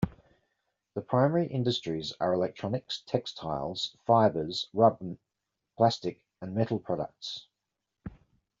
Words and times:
The 0.95 1.01
primary 1.03 1.45
industries 1.45 2.11
are 2.19 2.33
electronics, 2.33 3.03
textiles, 3.05 3.95
fibers, 4.07 4.67
rubber, 4.73 5.17
plastic 5.77 6.19
and 6.41 6.55
metal 6.55 6.79
products. 6.79 7.45